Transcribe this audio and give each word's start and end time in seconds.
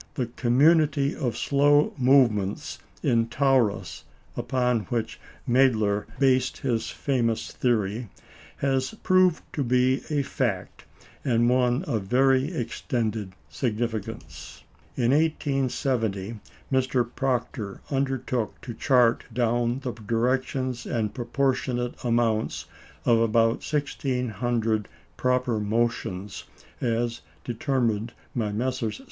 The 0.15 0.25
community 0.25 1.15
of 1.15 1.37
slow 1.37 1.93
movement 1.95 2.79
in 3.03 3.27
Taurus, 3.27 4.03
upon 4.35 4.79
which 4.85 5.19
Mädler 5.47 6.07
based 6.17 6.57
his 6.57 6.89
famous 6.89 7.51
theory, 7.51 8.09
has 8.57 8.95
proved 9.03 9.43
to 9.53 9.63
be 9.63 10.01
a 10.09 10.23
fact, 10.23 10.85
and 11.23 11.47
one 11.51 11.83
of 11.83 12.01
very 12.05 12.51
extended 12.51 13.33
significance. 13.47 14.63
In 14.95 15.11
1870 15.11 16.39
Mr. 16.71 17.07
Proctor 17.15 17.81
undertook 17.91 18.59
to 18.61 18.73
chart 18.73 19.25
down 19.31 19.81
the 19.81 19.91
directions 19.93 20.87
and 20.87 21.13
proportionate 21.13 21.93
amounts 22.03 22.65
of 23.05 23.19
about 23.19 23.63
1,600 23.71 24.87
proper 25.15 25.59
motions, 25.59 26.45
as 26.81 27.21
determined 27.43 28.13
by 28.35 28.51
Messrs. 28.51 28.99